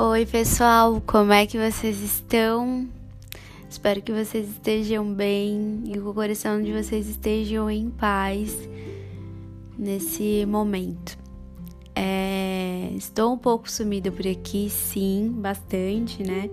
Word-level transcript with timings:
Oi, 0.00 0.24
pessoal, 0.26 1.02
como 1.04 1.32
é 1.32 1.44
que 1.44 1.58
vocês 1.58 2.00
estão? 2.00 2.88
Espero 3.68 4.00
que 4.00 4.12
vocês 4.12 4.48
estejam 4.48 5.12
bem 5.12 5.82
e 5.86 5.90
que 5.94 5.98
o 5.98 6.14
coração 6.14 6.62
de 6.62 6.72
vocês 6.72 7.08
estejam 7.08 7.68
em 7.68 7.90
paz 7.90 8.56
nesse 9.76 10.46
momento. 10.46 11.18
É, 11.96 12.92
estou 12.94 13.32
um 13.32 13.36
pouco 13.36 13.68
sumida 13.68 14.12
por 14.12 14.24
aqui, 14.24 14.70
sim, 14.70 15.34
bastante, 15.36 16.22
né? 16.22 16.48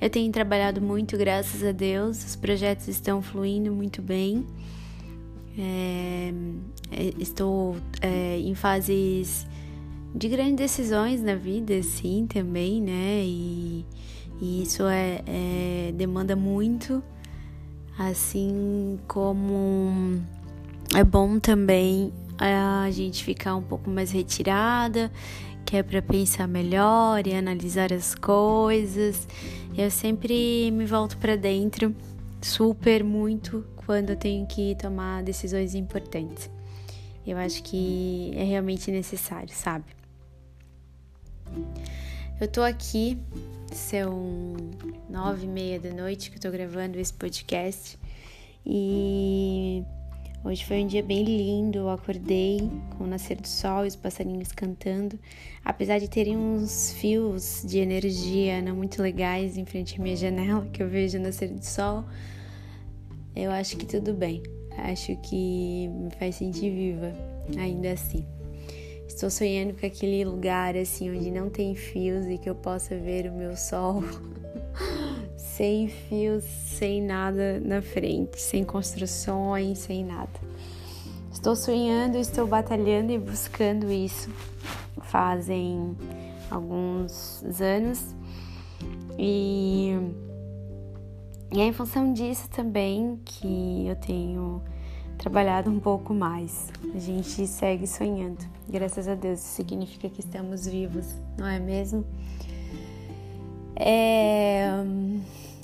Eu 0.00 0.08
tenho 0.08 0.30
trabalhado 0.30 0.80
muito, 0.80 1.16
graças 1.16 1.64
a 1.64 1.72
Deus, 1.72 2.24
os 2.24 2.36
projetos 2.36 2.86
estão 2.86 3.20
fluindo 3.20 3.72
muito 3.72 4.00
bem. 4.00 4.46
É, 5.58 6.32
é 6.92 7.14
estou 7.18 7.78
é, 8.00 8.38
em 8.38 8.54
fases 8.54 9.44
de 10.16 10.28
grandes 10.30 10.56
decisões 10.56 11.22
na 11.22 11.34
vida, 11.34 11.82
sim, 11.82 12.26
também, 12.26 12.80
né? 12.80 13.20
E, 13.22 13.84
e 14.40 14.62
isso 14.62 14.84
é, 14.84 15.20
é, 15.26 15.92
demanda 15.92 16.34
muito, 16.34 17.02
assim 17.98 18.98
como 19.06 20.18
é 20.94 21.04
bom 21.04 21.38
também 21.38 22.14
a 22.38 22.88
gente 22.90 23.22
ficar 23.22 23.56
um 23.56 23.62
pouco 23.62 23.90
mais 23.90 24.10
retirada, 24.10 25.12
que 25.66 25.76
é 25.76 25.82
para 25.82 26.00
pensar 26.00 26.48
melhor 26.48 27.26
e 27.26 27.34
analisar 27.34 27.92
as 27.92 28.14
coisas. 28.14 29.28
Eu 29.76 29.90
sempre 29.90 30.70
me 30.70 30.86
volto 30.86 31.18
para 31.18 31.36
dentro, 31.36 31.94
super 32.40 33.04
muito, 33.04 33.66
quando 33.84 34.10
eu 34.10 34.16
tenho 34.16 34.46
que 34.46 34.74
tomar 34.76 35.22
decisões 35.22 35.74
importantes. 35.74 36.50
Eu 37.26 37.36
acho 37.36 37.62
que 37.62 38.32
é 38.34 38.44
realmente 38.44 38.90
necessário, 38.90 39.52
sabe? 39.52 39.95
Eu 42.40 42.48
tô 42.48 42.60
aqui, 42.60 43.18
são 43.72 44.56
nove 45.08 45.46
e 45.46 45.48
meia 45.48 45.80
da 45.80 45.90
noite 45.90 46.30
que 46.30 46.36
eu 46.36 46.40
tô 46.40 46.50
gravando 46.50 46.98
esse 46.98 47.12
podcast 47.12 47.98
e 48.64 49.82
hoje 50.44 50.64
foi 50.64 50.82
um 50.82 50.86
dia 50.86 51.02
bem 51.02 51.24
lindo. 51.24 51.78
Eu 51.78 51.88
acordei 51.88 52.70
com 52.96 53.04
o 53.04 53.06
nascer 53.06 53.40
do 53.40 53.48
sol 53.48 53.84
e 53.84 53.88
os 53.88 53.96
passarinhos 53.96 54.52
cantando, 54.52 55.18
apesar 55.64 55.98
de 55.98 56.08
terem 56.08 56.36
uns 56.36 56.92
fios 56.92 57.62
de 57.64 57.78
energia 57.78 58.60
não 58.60 58.76
muito 58.76 59.00
legais 59.00 59.56
em 59.56 59.64
frente 59.64 59.98
à 59.98 60.02
minha 60.02 60.16
janela 60.16 60.66
que 60.72 60.82
eu 60.82 60.88
vejo 60.88 61.18
o 61.18 61.22
nascer 61.22 61.48
do 61.48 61.64
sol. 61.64 62.04
Eu 63.34 63.50
acho 63.50 63.76
que 63.76 63.86
tudo 63.86 64.12
bem, 64.12 64.42
acho 64.78 65.16
que 65.22 65.88
me 65.88 66.10
faz 66.18 66.36
sentir 66.36 66.70
viva 66.70 67.12
ainda 67.58 67.92
assim. 67.92 68.26
Estou 69.08 69.30
sonhando 69.30 69.74
com 69.78 69.86
aquele 69.86 70.24
lugar 70.24 70.76
assim 70.76 71.10
onde 71.10 71.30
não 71.30 71.48
tem 71.48 71.74
fios 71.74 72.26
e 72.26 72.38
que 72.38 72.50
eu 72.50 72.54
possa 72.54 72.96
ver 72.96 73.30
o 73.30 73.32
meu 73.32 73.56
sol. 73.56 74.02
Sem 75.36 75.88
fios, 75.88 76.44
sem 76.44 77.00
nada 77.00 77.58
na 77.60 77.80
frente, 77.80 78.38
sem 78.38 78.62
construções, 78.62 79.78
sem 79.78 80.04
nada. 80.04 80.38
Estou 81.32 81.56
sonhando, 81.56 82.18
estou 82.18 82.46
batalhando 82.46 83.10
e 83.10 83.18
buscando 83.18 83.90
isso. 83.90 84.28
Fazem 85.02 85.96
alguns 86.50 87.42
anos. 87.60 88.14
E, 89.18 89.94
e 91.50 91.60
é 91.60 91.64
em 91.64 91.72
função 91.72 92.12
disso 92.12 92.50
também 92.50 93.18
que 93.24 93.86
eu 93.86 93.96
tenho 93.96 94.62
trabalhado 95.18 95.70
um 95.70 95.78
pouco 95.78 96.14
mais. 96.14 96.68
A 96.94 96.98
gente 96.98 97.46
segue 97.46 97.86
sonhando. 97.86 98.44
Graças 98.68 99.08
a 99.08 99.14
Deus, 99.14 99.40
isso 99.40 99.54
significa 99.54 100.08
que 100.08 100.20
estamos 100.20 100.66
vivos, 100.66 101.06
não 101.38 101.46
é 101.46 101.58
mesmo? 101.58 102.04
É... 103.74 104.66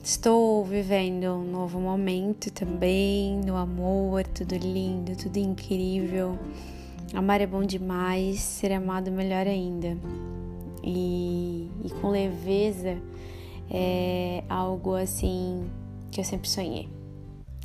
Estou 0.02 0.64
vivendo 0.64 1.26
um 1.26 1.44
novo 1.48 1.78
momento 1.78 2.50
também, 2.50 3.36
no 3.36 3.56
amor, 3.56 4.24
tudo 4.24 4.56
lindo, 4.56 5.16
tudo 5.16 5.36
incrível. 5.36 6.36
Amar 7.14 7.40
é 7.40 7.46
bom 7.46 7.62
demais, 7.62 8.40
ser 8.40 8.72
amado 8.72 9.12
melhor 9.12 9.46
ainda. 9.46 9.96
E, 10.82 11.70
e 11.84 11.90
com 12.00 12.08
leveza 12.10 12.98
é 13.70 14.42
algo 14.48 14.96
assim 14.96 15.70
que 16.10 16.20
eu 16.20 16.24
sempre 16.24 16.48
sonhei. 16.48 16.88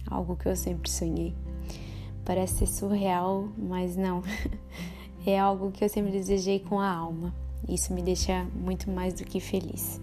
Algo 0.10 0.36
que 0.36 0.48
eu 0.48 0.56
sempre 0.56 0.92
sonhei. 0.92 1.34
Parece 2.28 2.56
ser 2.56 2.68
surreal, 2.68 3.48
mas 3.58 3.96
não. 3.96 4.22
É 5.26 5.38
algo 5.38 5.72
que 5.72 5.84
eu 5.84 5.90
sempre 5.90 6.10
desejei 6.14 6.58
com 6.58 6.80
a 6.80 6.90
alma. 6.90 7.36
Isso 7.68 7.94
me 7.94 8.02
deixa 8.02 8.48
muito 8.56 8.90
mais 8.90 9.14
do 9.14 9.26
que 9.26 9.42
feliz. 9.42 10.00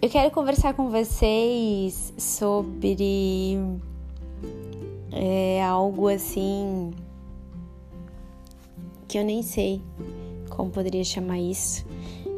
Eu 0.00 0.08
quero 0.08 0.30
conversar 0.30 0.74
com 0.74 0.88
vocês 0.88 2.14
sobre 2.16 3.58
é, 5.10 5.60
algo 5.64 6.06
assim 6.06 6.92
que 9.08 9.18
eu 9.18 9.24
nem 9.24 9.42
sei 9.42 9.82
como 10.48 10.70
poderia 10.70 11.02
chamar 11.02 11.40
isso. 11.40 11.84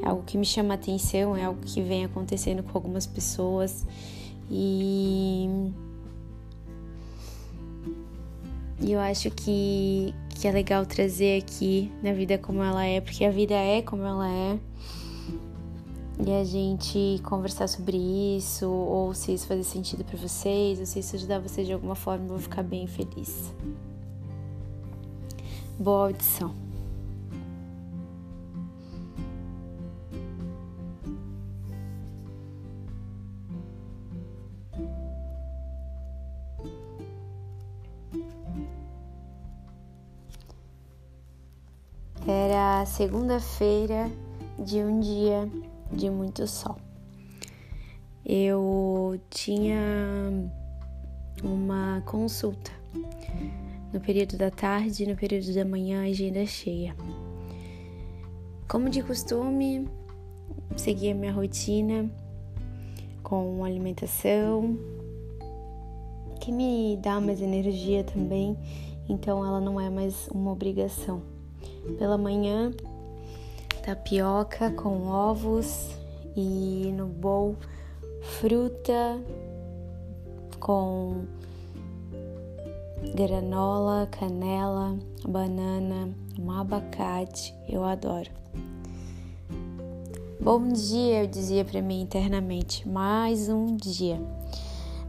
É 0.02 0.08
algo 0.08 0.22
que 0.22 0.38
me 0.38 0.46
chama 0.46 0.72
atenção, 0.72 1.36
é 1.36 1.44
algo 1.44 1.60
que 1.60 1.82
vem 1.82 2.06
acontecendo 2.06 2.62
com 2.62 2.78
algumas 2.78 3.06
pessoas 3.06 3.86
e 4.50 5.70
E 8.80 8.92
eu 8.92 9.00
acho 9.00 9.30
que, 9.30 10.14
que 10.30 10.48
é 10.48 10.50
legal 10.50 10.86
trazer 10.86 11.42
aqui 11.42 11.92
na 12.02 12.12
vida 12.12 12.38
como 12.38 12.62
ela 12.62 12.84
é, 12.84 13.00
porque 13.00 13.24
a 13.24 13.30
vida 13.30 13.54
é 13.54 13.82
como 13.82 14.02
ela 14.04 14.28
é. 14.28 14.58
E 16.26 16.32
a 16.32 16.44
gente 16.44 17.20
conversar 17.24 17.66
sobre 17.68 17.96
isso, 17.96 18.68
ou 18.68 19.14
se 19.14 19.32
isso 19.32 19.46
fazer 19.46 19.64
sentido 19.64 20.04
para 20.04 20.18
vocês, 20.18 20.78
ou 20.78 20.86
se 20.86 20.98
isso 20.98 21.16
ajudar 21.16 21.40
vocês 21.40 21.66
de 21.66 21.72
alguma 21.72 21.94
forma, 21.94 22.24
eu 22.24 22.28
vou 22.28 22.38
ficar 22.38 22.62
bem 22.62 22.86
feliz. 22.86 23.54
Boa 25.78 26.08
audição. 26.08 26.69
Segunda-feira 42.86 44.10
de 44.58 44.78
um 44.78 45.00
dia 45.00 45.48
de 45.92 46.10
muito 46.10 46.46
sol. 46.46 46.76
Eu 48.24 49.20
tinha 49.30 49.78
uma 51.42 52.02
consulta 52.06 52.70
no 53.92 54.00
período 54.00 54.36
da 54.36 54.50
tarde 54.50 55.04
e 55.04 55.06
no 55.06 55.16
período 55.16 55.52
da 55.54 55.64
manhã, 55.64 56.04
agenda 56.04 56.44
cheia. 56.46 56.94
Como 58.68 58.88
de 58.88 59.02
costume, 59.02 59.88
segui 60.76 61.10
a 61.10 61.14
minha 61.14 61.32
rotina 61.32 62.10
com 63.22 63.64
alimentação, 63.64 64.78
que 66.40 66.52
me 66.52 66.96
dá 67.02 67.20
mais 67.20 67.40
energia 67.40 68.04
também, 68.04 68.56
então 69.08 69.44
ela 69.44 69.60
não 69.60 69.80
é 69.80 69.90
mais 69.90 70.28
uma 70.28 70.52
obrigação. 70.52 71.29
Pela 71.98 72.18
manhã, 72.18 72.70
tapioca 73.84 74.70
com 74.70 75.06
ovos 75.06 75.90
e 76.36 76.92
no 76.96 77.06
bowl 77.06 77.56
fruta 78.22 79.18
com 80.58 81.24
granola, 83.14 84.06
canela, 84.10 84.98
banana, 85.26 86.14
um 86.38 86.50
abacate. 86.50 87.54
Eu 87.68 87.84
adoro. 87.84 88.30
Bom 90.40 90.68
dia, 90.68 91.24
eu 91.24 91.26
dizia 91.26 91.64
para 91.64 91.82
mim 91.82 92.00
internamente. 92.00 92.88
Mais 92.88 93.48
um 93.48 93.76
dia. 93.76 94.20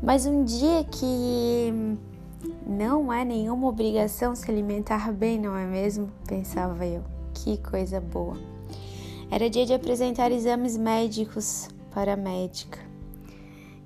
Mais 0.01 0.25
um 0.25 0.43
dia 0.43 0.83
que 0.83 1.97
não 2.65 3.11
é 3.11 3.23
nenhuma 3.25 3.67
obrigação 3.67 4.35
se 4.35 4.49
alimentar 4.49 5.11
bem, 5.11 5.39
não 5.39 5.55
é 5.55 5.65
mesmo? 5.65 6.09
Pensava 6.27 6.85
eu. 6.85 7.03
Que 7.33 7.57
coisa 7.57 7.99
boa. 7.99 8.37
Era 9.29 9.49
dia 9.49 9.65
de 9.65 9.73
apresentar 9.73 10.31
exames 10.31 10.75
médicos 10.77 11.69
para 11.93 12.13
a 12.13 12.17
médica. 12.17 12.79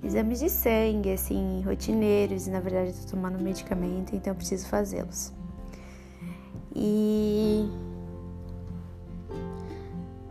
Exames 0.02 0.40
de 0.40 0.50
sangue, 0.50 1.12
assim, 1.12 1.62
rotineiros, 1.64 2.46
e 2.46 2.50
na 2.50 2.60
verdade 2.60 2.92
tô 2.92 3.10
tomando 3.10 3.42
medicamento, 3.42 4.14
então 4.14 4.34
preciso 4.34 4.66
fazê-los. 4.68 5.32
E 6.74 7.68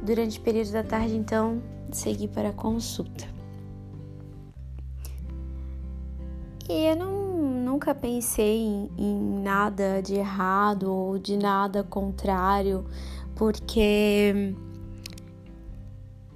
durante 0.02 0.38
o 0.38 0.42
período 0.42 0.72
da 0.72 0.84
tarde, 0.84 1.16
então, 1.16 1.62
segui 1.92 2.28
para 2.28 2.50
a 2.50 2.54
consulta. 2.54 3.26
E 6.70 6.88
eu 6.88 6.96
não 6.96 7.25
nunca 7.76 7.94
pensei 7.94 8.60
em, 8.60 8.90
em 8.98 9.44
nada 9.44 10.02
de 10.02 10.16
errado 10.16 10.90
ou 10.90 11.20
de 11.20 11.36
nada 11.36 11.84
contrário, 11.84 12.86
porque 13.36 14.56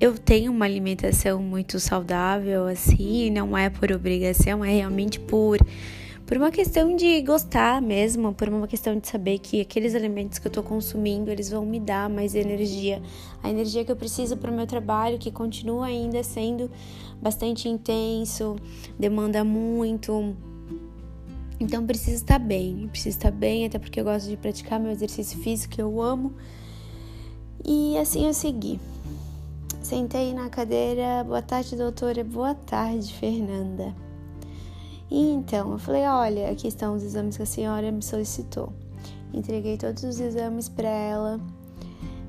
eu 0.01 0.17
tenho 0.17 0.51
uma 0.51 0.65
alimentação 0.65 1.41
muito 1.41 1.79
saudável, 1.79 2.67
assim, 2.67 3.29
não 3.31 3.57
é 3.57 3.69
por 3.69 3.89
obrigação, 3.89 4.65
é 4.65 4.69
realmente 4.69 5.17
por 5.17 5.57
por 6.25 6.37
uma 6.37 6.51
questão 6.51 6.95
de 6.95 7.23
gostar 7.23 7.81
mesmo, 7.81 8.31
por 8.35 8.47
uma 8.49 8.67
questão 8.67 8.95
de 8.99 9.07
saber 9.07 9.39
que 9.39 9.61
aqueles 9.61 9.95
alimentos 9.95 10.37
que 10.37 10.45
eu 10.45 10.51
tô 10.51 10.61
consumindo, 10.61 11.31
eles 11.31 11.49
vão 11.49 11.65
me 11.65 11.79
dar 11.79 12.07
mais 12.07 12.35
energia, 12.35 13.01
a 13.41 13.49
energia 13.49 13.83
que 13.83 13.91
eu 13.91 13.95
preciso 13.95 14.37
para 14.37 14.51
o 14.51 14.53
meu 14.53 14.67
trabalho, 14.67 15.17
que 15.17 15.31
continua 15.31 15.87
ainda 15.87 16.21
sendo 16.21 16.69
bastante 17.19 17.67
intenso, 17.67 18.57
demanda 18.99 19.43
muito. 19.43 20.35
Então 21.59 21.85
preciso 21.85 22.15
estar 22.15 22.39
bem, 22.39 22.87
preciso 22.87 23.17
estar 23.17 23.31
bem, 23.31 23.65
até 23.65 23.77
porque 23.77 23.99
eu 23.99 24.05
gosto 24.05 24.29
de 24.29 24.37
praticar 24.37 24.79
meu 24.79 24.91
exercício 24.91 25.37
físico 25.39 25.75
que 25.75 25.81
eu 25.81 26.01
amo. 26.01 26.33
E 27.65 27.97
assim 27.97 28.25
eu 28.25 28.33
segui. 28.33 28.79
Sentei 29.81 30.33
na 30.33 30.49
cadeira, 30.49 31.23
boa 31.23 31.41
tarde, 31.41 31.75
doutora, 31.75 32.23
boa 32.23 32.55
tarde, 32.55 33.13
Fernanda. 33.13 33.93
E 35.11 35.31
então 35.31 35.71
eu 35.71 35.79
falei: 35.79 36.03
olha, 36.03 36.49
aqui 36.49 36.67
estão 36.67 36.95
os 36.95 37.03
exames 37.03 37.35
que 37.35 37.43
a 37.43 37.45
senhora 37.45 37.91
me 37.91 38.01
solicitou. 38.01 38.71
Entreguei 39.33 39.77
todos 39.77 40.03
os 40.03 40.19
exames 40.19 40.69
para 40.69 40.87
ela. 40.87 41.39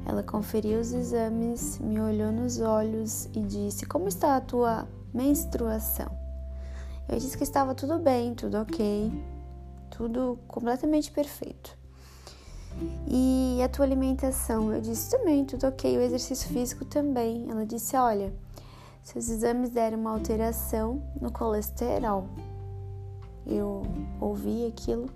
Ela 0.07 0.23
conferiu 0.23 0.81
os 0.81 0.93
exames, 0.93 1.79
me 1.79 2.01
olhou 2.01 2.33
nos 2.33 2.61
olhos 2.61 3.27
e 3.35 3.41
disse: 3.41 3.87
Como 3.87 4.09
está 4.09 4.37
a 4.37 4.41
tua 4.41 4.89
menstruação? 5.15 6.20
Eu 7.11 7.19
disse 7.19 7.37
que 7.37 7.43
estava 7.43 7.75
tudo 7.75 7.99
bem, 7.99 8.35
tudo 8.35 8.59
ok, 8.59 9.13
tudo 9.91 10.39
completamente 10.47 11.11
perfeito. 11.11 11.77
E 13.09 13.61
a 13.65 13.69
tua 13.69 13.85
alimentação? 13.85 14.73
Eu 14.73 14.81
disse 14.81 15.11
também, 15.11 15.45
tudo 15.45 15.67
ok. 15.67 15.99
O 15.99 16.01
exercício 16.01 16.49
físico 16.49 16.85
também. 16.85 17.51
Ela 17.51 17.67
disse: 17.67 17.97
Olha, 17.97 18.33
seus 19.03 19.29
exames 19.29 19.71
deram 19.71 19.99
uma 19.99 20.13
alteração 20.13 21.03
no 21.21 21.33
colesterol 21.33 22.29
eu 23.47 23.83
ouvi 24.21 24.67
aquilo. 24.67 25.11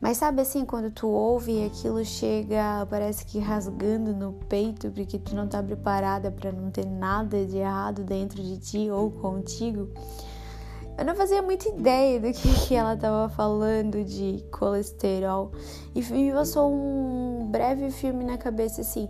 Mas 0.00 0.16
sabe 0.16 0.40
assim, 0.40 0.64
quando 0.64 0.90
tu 0.90 1.08
ouve 1.08 1.60
e 1.60 1.66
aquilo 1.66 2.02
chega, 2.04 2.86
parece 2.88 3.26
que 3.26 3.38
rasgando 3.38 4.14
no 4.14 4.32
peito, 4.32 4.90
porque 4.90 5.18
tu 5.18 5.36
não 5.36 5.46
tá 5.46 5.62
preparada 5.62 6.30
para 6.30 6.50
não 6.50 6.70
ter 6.70 6.86
nada 6.86 7.44
de 7.44 7.58
errado 7.58 8.02
dentro 8.02 8.42
de 8.42 8.56
ti 8.56 8.90
ou 8.90 9.10
contigo. 9.10 9.90
Eu 11.00 11.06
não 11.06 11.14
fazia 11.14 11.40
muita 11.40 11.66
ideia 11.66 12.20
do 12.20 12.30
que, 12.30 12.66
que 12.66 12.74
ela 12.74 12.92
estava 12.92 13.26
falando 13.30 14.04
de 14.04 14.44
colesterol. 14.50 15.50
E 15.94 16.02
me 16.02 16.30
passou 16.30 16.70
um 16.70 17.48
breve 17.50 17.90
filme 17.90 18.22
na 18.22 18.36
cabeça 18.36 18.82
assim: 18.82 19.08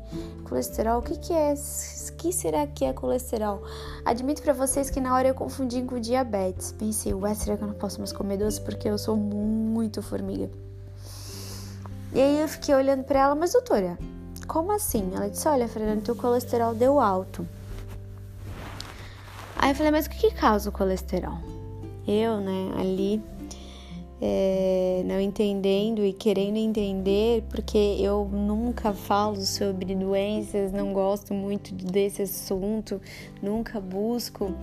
colesterol, 0.49 1.01
o 1.01 1.03
que, 1.03 1.19
que 1.19 1.33
é? 1.33 1.53
O 1.53 2.13
que 2.13 2.33
será 2.33 2.65
que 2.65 2.85
é 2.85 2.93
colesterol? 2.93 3.65
Admito 4.05 4.41
para 4.41 4.53
vocês 4.53 4.89
que 4.89 5.01
na 5.01 5.13
hora 5.13 5.27
eu 5.27 5.35
confundi 5.35 5.83
com 5.83 5.99
diabetes. 5.99 6.71
Pensei, 6.71 7.13
ué, 7.13 7.35
será 7.35 7.57
que 7.57 7.65
eu 7.65 7.69
não 7.69 7.75
posso 7.75 7.99
mais 7.99 8.13
comer 8.13 8.37
doce? 8.37 8.61
Porque 8.61 8.89
eu 8.89 8.97
sou 8.97 9.17
muito 9.17 10.01
formiga. 10.01 10.49
E 12.13 12.21
aí 12.21 12.41
eu 12.41 12.47
fiquei 12.47 12.73
olhando 12.73 13.03
para 13.03 13.19
ela, 13.19 13.35
mas 13.35 13.53
doutora, 13.53 13.99
como 14.47 14.71
assim? 14.71 15.11
Ela 15.13 15.29
disse: 15.29 15.49
Olha, 15.49 15.67
Fernanda, 15.67 16.03
teu 16.03 16.15
colesterol 16.15 16.73
deu 16.73 17.01
alto. 17.01 17.45
Aí 19.57 19.73
eu 19.73 19.75
falei, 19.75 19.91
mas 19.91 20.07
o 20.07 20.11
que 20.11 20.31
causa 20.31 20.69
o 20.69 20.73
colesterol? 20.73 21.60
Eu, 22.07 22.41
né, 22.41 22.73
ali 22.77 23.23
é, 24.21 25.03
não 25.07 25.21
entendendo 25.21 26.05
e 26.05 26.13
querendo 26.13 26.57
entender, 26.57 27.43
porque 27.49 27.79
eu 27.99 28.29
nunca 28.31 28.93
falo 28.93 29.41
sobre 29.41 29.95
doenças, 29.95 30.73
não 30.73 30.93
gosto 30.93 31.33
muito 31.33 31.75
desse 31.75 32.23
assunto, 32.23 33.01
nunca 33.43 33.81
busco 33.81 34.55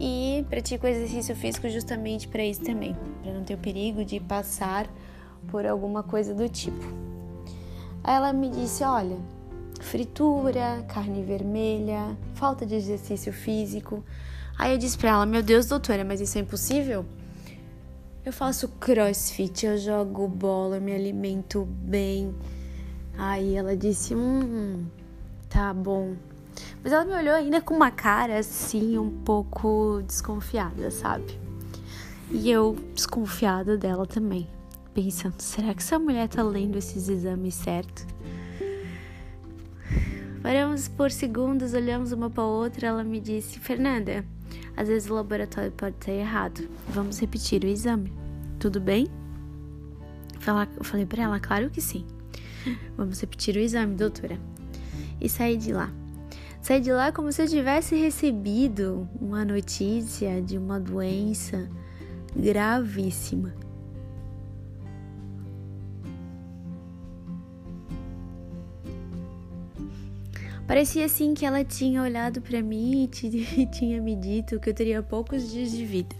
e 0.00 0.44
pratico 0.48 0.86
exercício 0.86 1.34
físico 1.34 1.68
justamente 1.68 2.28
para 2.28 2.44
isso 2.44 2.60
também, 2.62 2.96
para 3.22 3.32
não 3.32 3.44
ter 3.44 3.54
o 3.54 3.58
perigo 3.58 4.04
de 4.04 4.20
passar 4.20 4.88
por 5.48 5.66
alguma 5.66 6.02
coisa 6.02 6.34
do 6.34 6.48
tipo. 6.48 6.84
Aí 8.04 8.14
ela 8.14 8.32
me 8.32 8.48
disse: 8.48 8.82
olha, 8.82 9.16
fritura, 9.80 10.84
carne 10.88 11.22
vermelha, 11.22 12.16
falta 12.34 12.64
de 12.64 12.74
exercício 12.74 13.32
físico. 13.32 14.02
Aí 14.62 14.70
eu 14.70 14.78
disse 14.78 14.96
pra 14.96 15.10
ela: 15.10 15.26
Meu 15.26 15.42
Deus, 15.42 15.66
doutora, 15.66 16.04
mas 16.04 16.20
isso 16.20 16.38
é 16.38 16.40
impossível? 16.40 17.04
Eu 18.24 18.32
faço 18.32 18.68
crossfit, 18.68 19.66
eu 19.66 19.76
jogo 19.76 20.28
bola, 20.28 20.78
me 20.78 20.94
alimento 20.94 21.64
bem. 21.64 22.32
Aí 23.18 23.56
ela 23.56 23.76
disse: 23.76 24.14
Hum, 24.14 24.86
tá 25.48 25.74
bom. 25.74 26.14
Mas 26.80 26.92
ela 26.92 27.04
me 27.04 27.12
olhou 27.12 27.34
ainda 27.34 27.60
com 27.60 27.74
uma 27.74 27.90
cara 27.90 28.38
assim, 28.38 28.96
um 28.96 29.10
pouco 29.10 30.00
desconfiada, 30.06 30.92
sabe? 30.92 31.36
E 32.30 32.48
eu 32.48 32.76
desconfiada 32.94 33.76
dela 33.76 34.06
também, 34.06 34.46
pensando: 34.94 35.40
será 35.40 35.74
que 35.74 35.82
essa 35.82 35.98
mulher 35.98 36.28
tá 36.28 36.40
lendo 36.40 36.78
esses 36.78 37.08
exames 37.08 37.56
certo? 37.56 38.06
Paramos 40.40 40.86
por 40.86 41.10
segundos, 41.10 41.74
olhamos 41.74 42.12
uma 42.12 42.30
para 42.30 42.44
outra. 42.44 42.86
Ela 42.86 43.02
me 43.02 43.18
disse: 43.18 43.58
Fernanda, 43.58 44.24
às 44.76 44.88
vezes 44.88 45.10
o 45.10 45.14
laboratório 45.14 45.70
pode 45.72 45.96
estar 45.96 46.12
errado. 46.12 46.68
Vamos 46.88 47.20
repetir 47.20 47.62
o 47.64 47.66
exame. 47.66 48.12
Tudo 48.58 48.80
bem? 48.80 49.08
Eu 50.76 50.84
falei 50.84 51.06
para 51.06 51.22
ela, 51.22 51.38
claro 51.38 51.70
que 51.70 51.80
sim. 51.80 52.04
Vamos 52.96 53.20
repetir 53.20 53.56
o 53.56 53.58
exame, 53.58 53.94
doutora. 53.94 54.38
E 55.20 55.28
saí 55.28 55.56
de 55.56 55.72
lá. 55.72 55.92
Saí 56.60 56.80
de 56.80 56.92
lá 56.92 57.12
como 57.12 57.32
se 57.32 57.42
eu 57.42 57.48
tivesse 57.48 57.96
recebido 57.96 59.08
uma 59.20 59.44
notícia 59.44 60.40
de 60.40 60.56
uma 60.56 60.78
doença 60.78 61.68
gravíssima. 62.34 63.52
Parecia 70.72 71.04
assim 71.04 71.34
que 71.34 71.44
ela 71.44 71.62
tinha 71.62 72.00
olhado 72.00 72.40
para 72.40 72.62
mim 72.62 73.02
e 73.12 73.66
tinha 73.66 74.00
me 74.00 74.16
dito 74.16 74.58
que 74.58 74.70
eu 74.70 74.74
teria 74.74 75.02
poucos 75.02 75.52
dias 75.52 75.70
de 75.70 75.84
vida. 75.84 76.16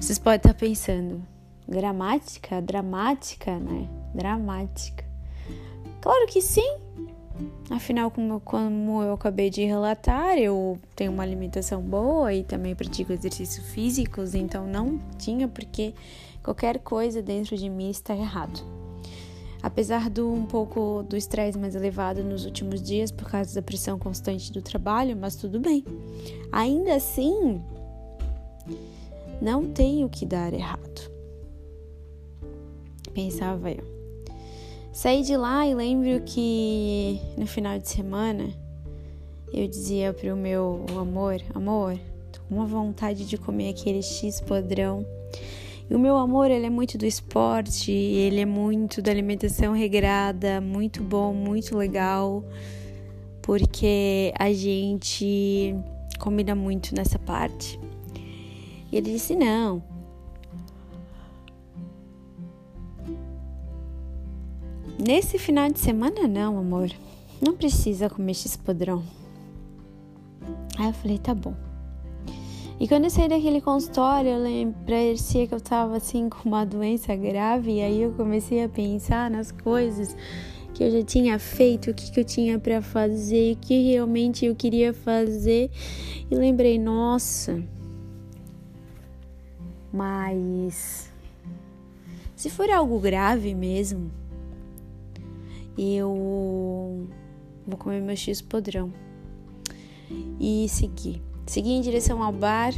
Vocês 0.00 0.18
podem 0.18 0.38
estar 0.38 0.54
pensando, 0.54 1.22
gramática, 1.68 2.62
dramática, 2.62 3.58
né? 3.58 3.86
Dramática. 4.14 5.04
Claro 6.00 6.26
que 6.26 6.40
sim. 6.40 6.78
Afinal, 7.68 8.10
como, 8.10 8.40
como 8.40 9.02
eu 9.02 9.12
acabei 9.12 9.50
de 9.50 9.62
relatar, 9.62 10.38
eu 10.38 10.78
tenho 10.96 11.12
uma 11.12 11.22
alimentação 11.22 11.82
boa 11.82 12.32
e 12.32 12.44
também 12.44 12.74
pratico 12.74 13.12
exercícios 13.12 13.68
físicos, 13.68 14.34
então 14.34 14.66
não 14.66 14.98
tinha 15.18 15.46
porque 15.46 15.92
qualquer 16.42 16.78
coisa 16.78 17.20
dentro 17.20 17.58
de 17.58 17.68
mim 17.68 17.90
está 17.90 18.16
errado. 18.16 18.83
Apesar 19.74 20.08
do 20.08 20.32
um 20.32 20.46
pouco 20.46 21.02
do 21.02 21.16
estresse 21.16 21.58
mais 21.58 21.74
elevado 21.74 22.22
nos 22.22 22.44
últimos 22.44 22.80
dias 22.80 23.10
por 23.10 23.28
causa 23.28 23.56
da 23.56 23.60
pressão 23.60 23.98
constante 23.98 24.52
do 24.52 24.62
trabalho, 24.62 25.16
mas 25.16 25.34
tudo 25.34 25.58
bem. 25.58 25.84
Ainda 26.52 26.94
assim, 26.94 27.60
não 29.42 29.64
tem 29.64 30.04
o 30.04 30.08
que 30.08 30.24
dar 30.24 30.54
errado. 30.54 31.10
Pensava 33.12 33.68
eu. 33.72 33.82
Saí 34.92 35.24
de 35.24 35.36
lá 35.36 35.66
e 35.66 35.74
lembro 35.74 36.22
que 36.24 37.18
no 37.36 37.44
final 37.48 37.76
de 37.76 37.88
semana 37.88 38.54
eu 39.52 39.66
dizia 39.66 40.12
pro 40.12 40.36
meu 40.36 40.86
amor, 40.96 41.42
amor, 41.52 41.98
tô 42.30 42.40
com 42.48 42.54
uma 42.54 42.66
vontade 42.66 43.26
de 43.26 43.36
comer 43.36 43.70
aquele 43.70 44.04
X 44.04 44.40
podrão 44.40 45.04
e 45.88 45.94
o 45.94 45.98
meu 45.98 46.16
amor, 46.16 46.50
ele 46.50 46.66
é 46.66 46.70
muito 46.70 46.96
do 46.96 47.04
esporte, 47.04 47.92
ele 47.92 48.40
é 48.40 48.46
muito 48.46 49.02
da 49.02 49.10
alimentação 49.10 49.74
regrada, 49.74 50.60
muito 50.60 51.02
bom, 51.02 51.34
muito 51.34 51.76
legal, 51.76 52.42
porque 53.42 54.32
a 54.38 54.50
gente 54.52 55.74
combina 56.18 56.54
muito 56.54 56.94
nessa 56.94 57.18
parte. 57.18 57.78
E 58.90 58.96
ele 58.96 59.12
disse: 59.12 59.34
não. 59.34 59.82
Nesse 64.98 65.38
final 65.38 65.68
de 65.68 65.78
semana, 65.78 66.26
não, 66.26 66.56
amor. 66.56 66.90
Não 67.42 67.54
precisa 67.54 68.08
comer 68.08 68.32
esse 68.32 68.58
podrão. 68.58 69.02
Aí 70.78 70.86
eu 70.86 70.94
falei: 70.94 71.18
tá 71.18 71.34
bom. 71.34 71.54
E 72.78 72.88
quando 72.88 73.04
eu 73.04 73.10
saí 73.10 73.28
daquele 73.28 73.60
consultório, 73.60 74.30
eu 74.30 74.42
lembrei 74.42 75.14
que 75.14 75.48
eu 75.54 75.60
tava 75.60 75.96
assim 75.96 76.28
com 76.28 76.48
uma 76.48 76.64
doença 76.64 77.14
grave, 77.14 77.74
e 77.74 77.82
aí 77.82 78.02
eu 78.02 78.12
comecei 78.12 78.64
a 78.64 78.68
pensar 78.68 79.30
nas 79.30 79.52
coisas 79.52 80.16
que 80.74 80.82
eu 80.82 80.90
já 80.90 81.02
tinha 81.04 81.38
feito, 81.38 81.90
o 81.90 81.94
que, 81.94 82.10
que 82.10 82.18
eu 82.18 82.24
tinha 82.24 82.58
para 82.58 82.82
fazer, 82.82 83.54
o 83.54 83.56
que 83.56 83.92
realmente 83.92 84.44
eu 84.44 84.56
queria 84.56 84.92
fazer, 84.92 85.70
e 86.28 86.34
lembrei, 86.34 86.78
nossa, 86.78 87.62
mas 89.92 91.12
se 92.34 92.50
for 92.50 92.68
algo 92.70 92.98
grave 92.98 93.54
mesmo, 93.54 94.10
eu 95.78 97.06
vou 97.64 97.78
comer 97.78 98.00
meu 98.00 98.16
X 98.16 98.42
podrão. 98.42 98.92
e 100.40 100.68
segui. 100.68 101.22
Segui 101.46 101.70
em 101.70 101.80
direção 101.80 102.22
ao 102.22 102.32
bar 102.32 102.72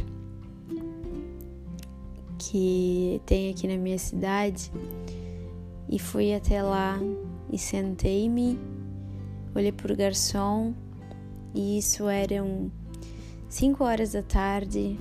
que 2.37 3.21
tem 3.25 3.49
aqui 3.49 3.67
na 3.67 3.77
minha 3.77 3.97
cidade 3.97 4.71
e 5.89 5.97
fui 5.97 6.33
até 6.33 6.61
lá 6.61 6.99
e 7.51 7.57
sentei-me, 7.57 8.59
olhei 9.55 9.71
para 9.71 9.93
o 9.93 9.95
garçom 9.95 10.73
e 11.55 11.77
isso 11.77 12.07
eram 12.07 12.71
5 13.49 13.83
horas 13.83 14.11
da 14.11 14.21
tarde. 14.21 14.97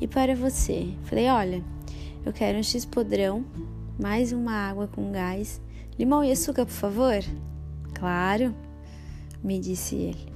E 0.00 0.06
para 0.06 0.34
você, 0.36 0.88
falei: 1.04 1.28
olha, 1.28 1.64
eu 2.24 2.32
quero 2.32 2.58
um 2.58 2.62
X 2.62 2.84
podrão, 2.84 3.44
mais 3.98 4.32
uma 4.32 4.52
água 4.52 4.86
com 4.86 5.10
gás, 5.10 5.60
limão 5.98 6.22
e 6.22 6.30
açúcar, 6.30 6.66
por 6.66 6.72
favor. 6.72 7.18
Claro, 7.94 8.54
me 9.42 9.58
disse 9.58 9.96
ele. 9.96 10.29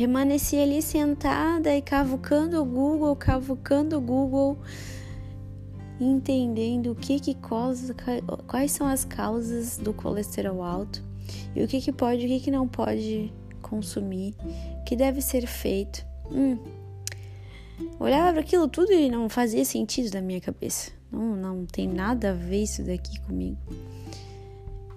Permaneci 0.00 0.56
ali 0.56 0.80
sentada 0.80 1.76
e 1.76 1.82
cavucando 1.82 2.62
o 2.62 2.64
Google, 2.64 3.14
cavucando 3.14 3.98
o 3.98 4.00
Google, 4.00 4.58
entendendo 6.00 6.92
o 6.92 6.94
que 6.94 7.20
que 7.20 7.34
causa, 7.34 7.94
quais 8.46 8.72
são 8.72 8.86
as 8.86 9.04
causas 9.04 9.76
do 9.76 9.92
colesterol 9.92 10.62
alto 10.62 11.04
e 11.54 11.62
o 11.62 11.68
que 11.68 11.82
que 11.82 11.92
pode 11.92 12.24
o 12.24 12.28
que 12.28 12.40
que 12.40 12.50
não 12.50 12.66
pode 12.66 13.30
consumir, 13.60 14.34
o 14.80 14.84
que 14.84 14.96
deve 14.96 15.20
ser 15.20 15.46
feito. 15.46 16.02
Hum. 16.32 16.56
Olhava 17.98 18.32
para 18.32 18.40
aquilo 18.40 18.68
tudo 18.68 18.90
e 18.92 19.10
não 19.10 19.28
fazia 19.28 19.66
sentido 19.66 20.14
na 20.14 20.22
minha 20.22 20.40
cabeça. 20.40 20.92
Não, 21.12 21.36
não 21.36 21.66
tem 21.66 21.86
nada 21.86 22.30
a 22.30 22.32
ver 22.32 22.62
isso 22.62 22.82
daqui 22.82 23.20
comigo. 23.20 23.58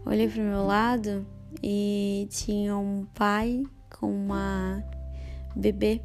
Olhei 0.06 0.30
para 0.30 0.42
o 0.42 0.46
meu 0.46 0.66
lado 0.66 1.28
e 1.62 2.26
tinha 2.32 2.78
um 2.78 3.06
pai 3.14 3.66
com 4.00 4.10
uma 4.10 4.84
bebê. 5.56 6.02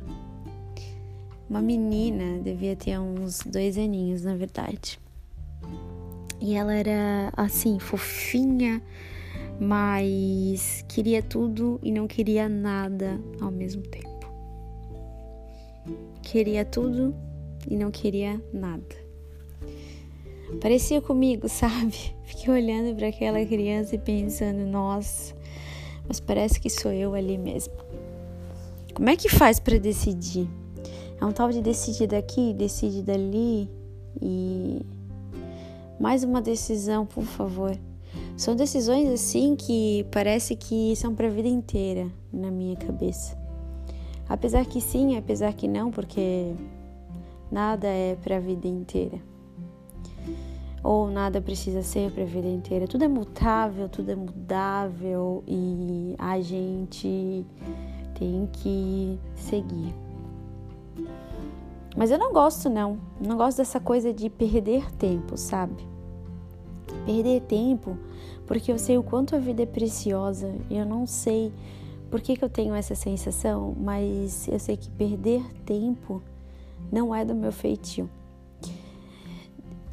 Uma 1.49 1.63
menina, 1.63 2.41
devia 2.43 2.77
ter 2.77 2.99
uns 2.99 3.41
dois 3.41 3.79
aninhos, 3.79 4.23
na 4.23 4.37
verdade. 4.37 5.01
E 6.41 6.55
ela 6.55 6.75
era 6.75 7.33
assim, 7.37 7.79
fofinha, 7.79 8.83
mas 9.59 10.85
queria 10.89 11.23
tudo 11.23 11.81
e 11.83 11.91
não 11.91 12.07
queria 12.07 12.49
nada 12.49 13.19
ao 13.41 13.51
mesmo 13.51 13.83
tempo. 13.83 14.09
Queria 16.23 16.65
tudo 16.65 17.15
e 17.69 17.77
não 17.77 17.91
queria 17.91 18.41
nada. 18.53 19.09
Parecia 20.61 21.01
comigo, 21.01 21.49
sabe? 21.51 22.15
Fiquei 22.25 22.53
olhando 22.53 22.95
para 22.97 23.09
aquela 23.09 23.45
criança 23.45 23.95
e 23.95 23.99
pensando, 23.99 24.67
nossa, 24.67 25.35
mas 26.07 26.21
parece 26.21 26.61
que 26.61 26.71
sou 26.71 26.93
eu 26.93 27.15
ali 27.15 27.37
mesmo. 27.37 27.75
Como 28.99 29.11
é 29.11 29.15
que 29.15 29.29
faz 29.29 29.61
para 29.61 29.79
decidir? 29.79 30.49
É 31.21 31.25
um 31.25 31.31
tal 31.31 31.51
de 31.51 31.63
decidir 31.63 32.09
daqui, 32.09 32.53
decidir 32.53 33.03
dali 33.03 33.71
e 34.21 34.85
mais 36.01 36.25
uma 36.25 36.43
decisão, 36.43 37.07
por 37.07 37.23
favor. 37.23 37.79
São 38.37 38.57
decisões 38.57 39.09
assim 39.09 39.55
que 39.55 40.05
parece 40.11 40.57
que 40.57 40.97
são 40.97 41.15
para 41.15 41.29
a 41.29 41.31
vida 41.31 41.47
inteira 41.47 42.11
na 42.33 42.51
minha 42.51 42.75
cabeça. 42.75 43.39
Apesar 44.29 44.67
que 44.67 44.81
sim, 44.81 45.17
apesar 45.17 45.53
que 45.53 45.69
não, 45.69 45.93
porque 45.93 46.53
nada 47.53 47.87
é 47.87 48.17
para 48.17 48.39
a 48.39 48.41
vida 48.41 48.67
inteira. 48.67 49.21
Ou 50.83 51.09
nada 51.09 51.41
precisa 51.41 51.85
ser 51.85 52.11
para 52.11 52.25
a 52.25 52.27
vida 52.27 52.49
inteira. 52.49 52.89
Tudo 52.89 53.05
é 53.05 53.09
mutável, 53.09 53.89
tudo 53.89 54.11
é 54.11 54.17
mudável 54.17 55.45
e 55.47 56.17
a 56.19 56.41
gente 56.41 57.47
tem 58.19 58.49
que 58.53 59.19
seguir. 59.37 59.95
Mas 61.97 62.11
eu 62.11 62.19
não 62.19 62.33
gosto 62.33 62.69
não, 62.69 62.99
não 63.21 63.37
gosto 63.37 63.59
dessa 63.59 63.81
coisa 63.81 64.13
de 64.13 64.29
perder 64.29 64.91
tempo, 64.93 65.37
sabe? 65.37 65.87
Perder 67.05 67.43
tempo 67.43 67.97
porque 68.47 68.73
eu 68.73 68.79
sei 68.79 68.97
o 68.97 69.03
quanto 69.03 69.37
a 69.37 69.39
vida 69.39 69.63
é 69.63 69.67
preciosa 69.67 70.55
e 70.71 70.77
eu 70.79 70.87
não 70.87 71.07
sei 71.07 71.53
por 72.11 72.21
que, 72.21 72.35
que 72.35 72.43
eu 72.43 72.49
tenho 72.49 72.75
essa 72.75 72.95
sensação, 72.95 73.77
mas 73.79 74.49
eu 74.49 74.59
sei 74.59 74.77
que 74.77 74.89
perder 74.89 75.45
tempo 75.67 76.23
não 76.91 77.15
é 77.15 77.25
do 77.25 77.35
meu 77.35 77.53
feitio. 77.53 78.09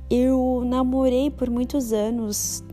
Eu 0.10 0.64
namorei 0.66 1.30
por 1.30 1.50
muitos 1.50 1.92
anos 1.92 2.64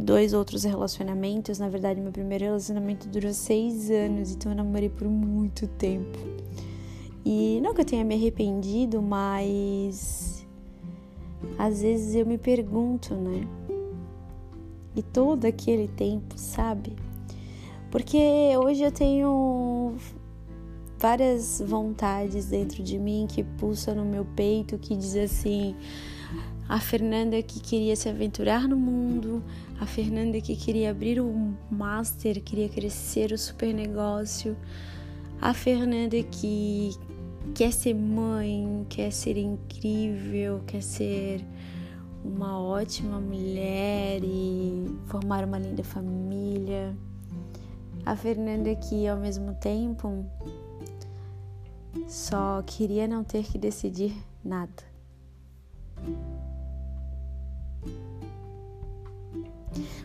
dois 0.00 0.32
outros 0.32 0.64
relacionamentos. 0.64 1.58
Na 1.58 1.68
verdade, 1.68 2.00
meu 2.00 2.12
primeiro 2.12 2.44
relacionamento 2.44 3.08
durou 3.08 3.32
seis 3.32 3.90
anos, 3.90 4.32
então 4.32 4.52
eu 4.52 4.56
namorei 4.56 4.88
por 4.88 5.08
muito 5.08 5.66
tempo. 5.66 6.18
E 7.24 7.60
não 7.62 7.74
que 7.74 7.82
eu 7.82 7.84
tenha 7.84 8.04
me 8.04 8.14
arrependido, 8.14 9.02
mas 9.02 10.46
às 11.58 11.82
vezes 11.82 12.14
eu 12.14 12.26
me 12.26 12.38
pergunto, 12.38 13.14
né? 13.14 13.46
E 14.96 15.02
todo 15.02 15.44
aquele 15.44 15.86
tempo, 15.88 16.36
sabe? 16.36 16.96
Porque 17.90 18.18
hoje 18.56 18.82
eu 18.82 18.90
tenho 18.90 19.94
várias 20.98 21.62
vontades 21.64 22.46
dentro 22.46 22.82
de 22.82 22.98
mim 22.98 23.26
que 23.28 23.42
pulsam 23.42 23.94
no 23.94 24.04
meu 24.04 24.24
peito, 24.24 24.78
que 24.78 24.96
diz 24.96 25.16
assim: 25.16 25.74
a 26.68 26.78
Fernanda 26.78 27.42
que 27.42 27.58
queria 27.58 27.96
se 27.96 28.08
aventurar 28.08 28.68
no 28.68 28.76
mundo, 28.76 29.42
a 29.80 29.86
Fernanda 29.86 30.38
que 30.42 30.54
queria 30.54 30.90
abrir 30.90 31.18
o 31.20 31.54
master, 31.70 32.42
queria 32.42 32.68
crescer 32.68 33.32
o 33.32 33.38
super 33.38 33.72
negócio, 33.72 34.54
a 35.40 35.54
Fernanda 35.54 36.22
que 36.22 36.90
quer 37.54 37.72
ser 37.72 37.94
mãe, 37.94 38.84
quer 38.90 39.10
ser 39.10 39.38
incrível, 39.38 40.60
quer 40.66 40.82
ser 40.82 41.42
uma 42.22 42.60
ótima 42.60 43.18
mulher 43.18 44.20
e 44.22 44.84
formar 45.06 45.46
uma 45.46 45.58
linda 45.58 45.82
família. 45.82 46.94
A 48.04 48.14
Fernanda 48.14 48.74
que 48.74 49.08
ao 49.08 49.16
mesmo 49.16 49.54
tempo 49.54 50.26
só 52.06 52.62
queria 52.66 53.08
não 53.08 53.24
ter 53.24 53.44
que 53.44 53.56
decidir 53.56 54.14
nada. 54.44 54.90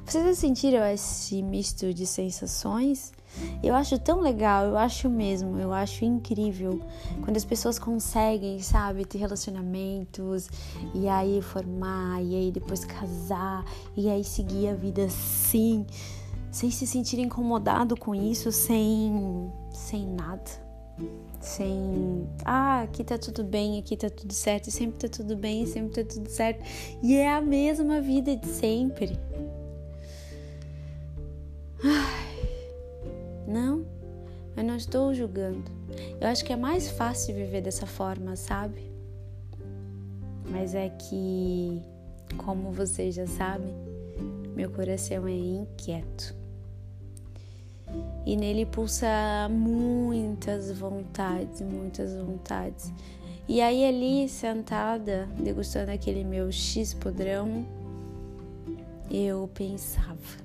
Vocês 0.05 0.23
já 0.23 0.35
sentiram 0.35 0.85
esse 0.85 1.41
misto 1.41 1.91
de 1.91 2.05
sensações? 2.05 3.11
Eu 3.63 3.73
acho 3.73 3.97
tão 3.97 4.21
legal, 4.21 4.65
eu 4.65 4.77
acho 4.77 5.09
mesmo, 5.09 5.57
eu 5.57 5.73
acho 5.73 6.05
incrível 6.05 6.79
quando 7.23 7.35
as 7.35 7.43
pessoas 7.43 7.79
conseguem, 7.79 8.61
sabe, 8.61 9.03
ter 9.03 9.17
relacionamentos 9.17 10.47
e 10.93 11.07
aí 11.07 11.41
formar, 11.41 12.23
e 12.23 12.35
aí 12.35 12.51
depois 12.51 12.85
casar, 12.85 13.65
e 13.97 14.07
aí 14.07 14.23
seguir 14.23 14.69
a 14.69 14.75
vida 14.75 15.05
assim, 15.05 15.85
sem 16.51 16.69
se 16.69 16.85
sentir 16.85 17.19
incomodado 17.19 17.97
com 17.97 18.13
isso, 18.13 18.51
sem, 18.51 19.51
sem 19.73 20.05
nada 20.05 20.65
sem 21.41 22.27
ah, 22.43 22.81
aqui 22.81 23.03
tá 23.03 23.17
tudo 23.17 23.43
bem, 23.43 23.79
aqui 23.79 23.95
tá 23.95 24.09
tudo 24.09 24.33
certo, 24.33 24.71
sempre 24.71 24.97
tá 24.97 25.07
tudo 25.07 25.35
bem, 25.35 25.65
sempre 25.65 26.03
tá 26.03 26.13
tudo 26.13 26.29
certo. 26.29 26.63
E 27.03 27.15
é 27.15 27.31
a 27.31 27.41
mesma 27.41 28.01
vida 28.01 28.35
de 28.35 28.47
sempre. 28.47 29.19
Ai, 31.85 33.45
não, 33.47 33.85
eu 34.57 34.63
não 34.63 34.75
estou 34.75 35.13
julgando. 35.13 35.71
Eu 36.19 36.27
acho 36.27 36.43
que 36.43 36.51
é 36.51 36.55
mais 36.55 36.89
fácil 36.89 37.35
viver 37.35 37.61
dessa 37.61 37.85
forma, 37.85 38.35
sabe? 38.35 38.91
Mas 40.49 40.73
é 40.73 40.89
que, 40.89 41.81
como 42.37 42.71
vocês 42.71 43.15
já 43.15 43.27
sabem, 43.27 43.73
meu 44.55 44.69
coração 44.71 45.27
é 45.27 45.33
inquieto 45.33 46.35
e 48.25 48.35
nele 48.35 48.65
pulsa 48.65 49.07
muitas 49.49 50.71
vontades, 50.71 51.61
muitas 51.61 52.15
vontades. 52.15 52.91
E 53.47 53.61
aí 53.61 53.85
ali 53.85 54.27
sentada, 54.27 55.29
degustando 55.37 55.91
aquele 55.91 56.23
meu 56.23 56.51
X 56.51 56.93
podrão, 56.95 57.65
eu 59.11 59.47
pensava. 59.53 60.43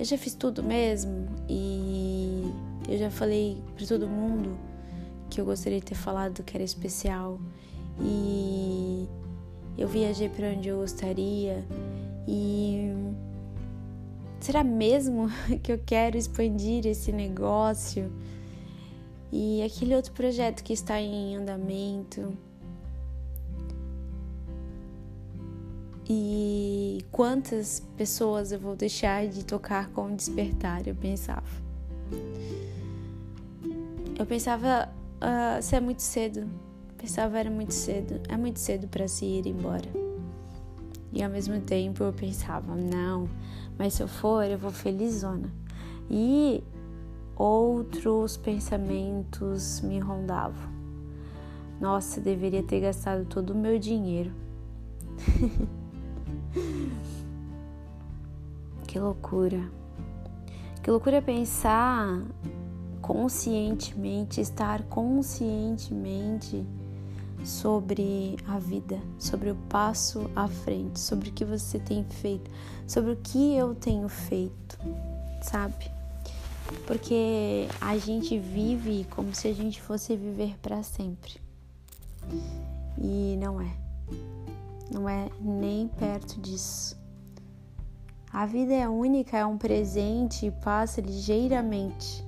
Eu 0.00 0.06
já 0.06 0.16
fiz 0.16 0.32
tudo 0.32 0.62
mesmo 0.62 1.28
e 1.46 2.50
eu 2.88 2.96
já 2.96 3.10
falei 3.10 3.62
para 3.76 3.86
todo 3.86 4.08
mundo 4.08 4.56
que 5.28 5.38
eu 5.38 5.44
gostaria 5.44 5.78
de 5.78 5.84
ter 5.84 5.94
falado 5.94 6.42
que 6.42 6.56
era 6.56 6.64
especial 6.64 7.38
e 8.00 9.06
eu 9.76 9.86
viajei 9.86 10.30
para 10.30 10.48
onde 10.48 10.70
eu 10.70 10.78
gostaria 10.78 11.62
e 12.26 12.90
será 14.40 14.64
mesmo 14.64 15.28
que 15.62 15.70
eu 15.70 15.78
quero 15.84 16.16
expandir 16.16 16.86
esse 16.86 17.12
negócio? 17.12 18.10
E 19.30 19.62
aquele 19.62 19.94
outro 19.94 20.14
projeto 20.14 20.64
que 20.64 20.72
está 20.72 20.98
em 20.98 21.36
andamento. 21.36 22.32
E 26.12 27.04
quantas 27.12 27.86
pessoas 27.96 28.50
eu 28.50 28.58
vou 28.58 28.74
deixar 28.74 29.28
de 29.28 29.44
tocar 29.44 29.90
com 29.90 30.06
o 30.06 30.16
despertar? 30.16 30.84
Eu 30.84 30.94
pensava. 30.96 31.46
eu 34.18 34.26
pensava, 34.26 34.88
uh, 35.18 35.62
se 35.62 35.76
é 35.76 35.80
muito 35.80 36.02
cedo. 36.02 36.48
Pensava 36.98 37.38
era 37.38 37.48
muito 37.48 37.72
cedo. 37.72 38.20
É 38.28 38.36
muito 38.36 38.58
cedo 38.58 38.88
para 38.88 39.06
se 39.06 39.24
ir 39.24 39.46
embora. 39.46 39.88
E 41.12 41.22
ao 41.22 41.30
mesmo 41.30 41.60
tempo 41.60 42.02
eu 42.02 42.12
pensava, 42.12 42.74
não, 42.74 43.28
mas 43.78 43.94
se 43.94 44.02
eu 44.02 44.08
for, 44.08 44.42
eu 44.42 44.58
vou 44.58 44.72
felizona. 44.72 45.48
E 46.10 46.60
outros 47.36 48.36
pensamentos 48.36 49.80
me 49.80 50.00
rondavam. 50.00 50.72
Nossa, 51.80 52.20
deveria 52.20 52.64
ter 52.64 52.80
gastado 52.80 53.24
todo 53.26 53.50
o 53.50 53.54
meu 53.56 53.78
dinheiro. 53.78 54.32
que 58.86 58.98
loucura. 58.98 59.70
Que 60.82 60.90
loucura 60.90 61.22
pensar 61.22 62.22
conscientemente, 63.00 64.40
estar 64.40 64.82
conscientemente 64.84 66.64
sobre 67.44 68.36
a 68.46 68.58
vida, 68.58 69.00
sobre 69.18 69.50
o 69.50 69.54
passo 69.68 70.30
à 70.36 70.46
frente, 70.46 71.00
sobre 71.00 71.30
o 71.30 71.32
que 71.32 71.44
você 71.44 71.78
tem 71.78 72.04
feito, 72.04 72.50
sobre 72.86 73.12
o 73.12 73.16
que 73.16 73.56
eu 73.56 73.74
tenho 73.74 74.08
feito, 74.08 74.78
sabe? 75.42 75.90
Porque 76.86 77.66
a 77.80 77.96
gente 77.98 78.38
vive 78.38 79.06
como 79.10 79.34
se 79.34 79.48
a 79.48 79.54
gente 79.54 79.80
fosse 79.80 80.14
viver 80.16 80.56
para 80.60 80.82
sempre. 80.82 81.40
E 82.98 83.36
não 83.40 83.60
é. 83.60 83.89
Não 84.92 85.08
é 85.08 85.28
nem 85.40 85.86
perto 85.86 86.40
disso. 86.40 86.98
A 88.32 88.46
vida 88.46 88.72
é 88.72 88.88
única, 88.88 89.38
é 89.38 89.46
um 89.46 89.58
presente 89.58 90.46
e 90.46 90.50
passa 90.50 91.00
ligeiramente. 91.00 92.24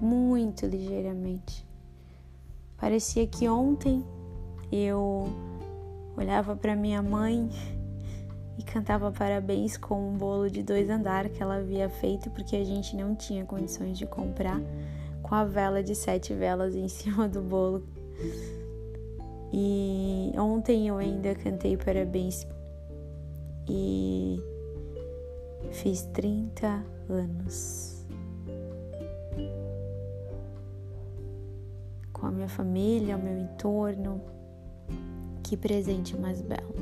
Muito 0.00 0.66
ligeiramente. 0.66 1.66
Parecia 2.76 3.26
que 3.26 3.48
ontem 3.48 4.04
eu 4.70 5.28
olhava 6.16 6.56
para 6.56 6.76
minha 6.76 7.02
mãe 7.02 7.48
e 8.58 8.62
cantava 8.62 9.10
parabéns 9.12 9.76
com 9.76 10.10
um 10.10 10.16
bolo 10.16 10.50
de 10.50 10.62
dois 10.62 10.90
andares 10.90 11.32
que 11.32 11.42
ela 11.42 11.56
havia 11.56 11.88
feito 11.88 12.28
porque 12.30 12.56
a 12.56 12.64
gente 12.64 12.96
não 12.96 13.14
tinha 13.14 13.44
condições 13.44 13.96
de 13.96 14.06
comprar 14.06 14.60
com 15.22 15.34
a 15.34 15.44
vela 15.44 15.82
de 15.82 15.94
sete 15.94 16.34
velas 16.34 16.74
em 16.74 16.86
cima 16.88 17.28
do 17.28 17.40
bolo. 17.40 17.84
E 19.52 20.32
ontem 20.36 20.88
eu 20.88 20.98
ainda 20.98 21.34
cantei 21.34 21.76
parabéns 21.76 22.46
e 23.68 24.42
fiz 25.70 26.02
30 26.12 26.84
anos. 27.08 27.98
com 32.18 32.26
a 32.26 32.30
minha 32.30 32.48
família, 32.48 33.16
o 33.16 33.22
meu 33.22 33.38
entorno. 33.38 34.20
Que 35.42 35.56
presente 35.56 36.16
mais 36.16 36.42
belo. 36.42 36.74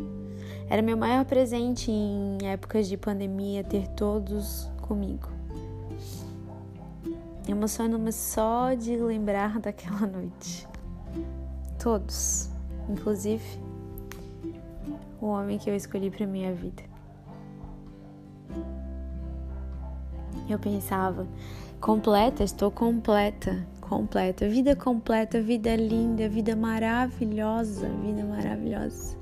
Era 0.69 0.83
meu 0.83 0.97
maior 0.97 1.25
presente 1.25 1.91
em 1.91 2.39
épocas 2.45 2.89
de 2.89 2.97
pandemia 2.97 3.63
ter 3.63 3.87
todos 3.89 4.69
comigo. 4.83 5.29
Emociono-me 7.47 8.13
só 8.13 8.75
de 8.75 8.97
lembrar 8.97 9.61
daquela 9.61 10.07
noite. 10.07 10.67
Todos, 11.79 12.51
inclusive 12.89 13.45
o 15.21 15.27
homem 15.27 15.59
que 15.59 15.69
eu 15.69 15.77
escolhi 15.77 16.11
para 16.11 16.27
minha 16.27 16.53
vida. 16.53 16.83
Eu 20.49 20.59
pensava, 20.59 21.27
completa, 21.81 22.45
estou 22.45 22.71
completa 22.71 23.67
completa, 23.89 24.49
vida 24.49 24.75
completa, 24.75 25.41
vida 25.41 25.75
linda, 25.77 26.29
vida 26.29 26.57
maravilhosa, 26.57 27.89
vida 27.89 28.25
maravilhosa. 28.25 29.17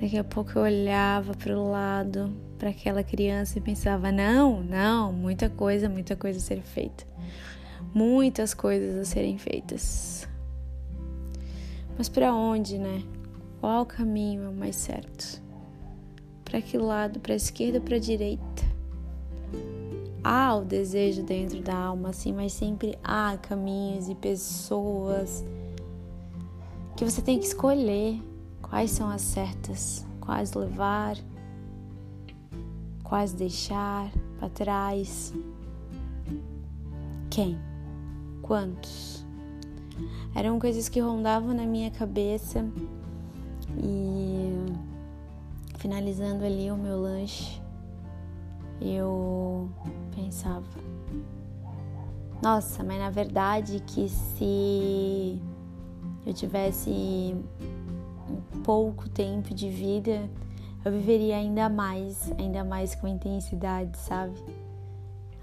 Daqui 0.00 0.18
a 0.18 0.24
pouco 0.24 0.52
eu 0.56 0.62
olhava 0.62 1.34
para 1.34 1.58
o 1.58 1.70
lado, 1.70 2.32
para 2.58 2.70
aquela 2.70 3.02
criança 3.02 3.58
e 3.58 3.60
pensava: 3.60 4.10
não, 4.10 4.62
não, 4.62 5.12
muita 5.12 5.48
coisa, 5.48 5.88
muita 5.88 6.16
coisa 6.16 6.38
a 6.38 6.42
ser 6.42 6.60
feita. 6.62 7.04
Muitas 7.94 8.52
coisas 8.52 8.96
a 8.96 9.04
serem 9.04 9.38
feitas. 9.38 10.28
Mas 11.96 12.08
para 12.08 12.34
onde, 12.34 12.78
né? 12.78 13.02
Qual 13.60 13.86
caminho 13.86 14.44
é 14.44 14.48
o 14.48 14.52
mais 14.52 14.76
certo? 14.76 15.42
Para 16.44 16.60
que 16.60 16.78
lado? 16.78 17.20
Para 17.20 17.32
a 17.32 17.36
esquerda 17.36 17.78
ou 17.78 17.84
para 17.84 17.96
a 17.96 18.00
direita? 18.00 18.76
há 20.28 20.56
o 20.56 20.64
desejo 20.64 21.22
dentro 21.22 21.62
da 21.62 21.76
alma, 21.76 22.08
assim, 22.08 22.32
mas 22.32 22.52
sempre 22.52 22.98
há 23.04 23.38
caminhos 23.40 24.08
e 24.08 24.14
pessoas 24.16 25.44
que 26.96 27.04
você 27.04 27.22
tem 27.22 27.38
que 27.38 27.46
escolher 27.46 28.20
quais 28.60 28.90
são 28.90 29.08
as 29.08 29.22
certas, 29.22 30.04
quais 30.20 30.52
levar, 30.52 31.16
quais 33.04 33.32
deixar 33.32 34.10
para 34.36 34.48
trás. 34.48 35.32
Quem? 37.30 37.56
Quantos? 38.42 39.15
Eram 40.34 40.58
coisas 40.58 40.88
que 40.88 41.00
rondavam 41.00 41.54
na 41.54 41.64
minha 41.64 41.90
cabeça 41.90 42.64
e 43.82 44.52
finalizando 45.78 46.44
ali 46.44 46.70
o 46.70 46.76
meu 46.76 47.00
lanche, 47.00 47.60
eu 48.80 49.70
pensava. 50.14 50.66
Nossa, 52.42 52.84
mas 52.84 52.98
na 52.98 53.10
verdade 53.10 53.82
que 53.86 54.08
se 54.08 55.40
eu 56.26 56.34
tivesse 56.34 57.34
um 58.28 58.60
pouco 58.62 59.08
tempo 59.08 59.54
de 59.54 59.68
vida, 59.68 60.28
eu 60.84 60.92
viveria 60.92 61.36
ainda 61.36 61.68
mais, 61.68 62.30
ainda 62.38 62.62
mais 62.62 62.94
com 62.94 63.08
intensidade, 63.08 63.96
sabe? 63.96 64.34